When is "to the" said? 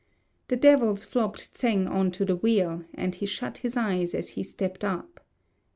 2.13-2.35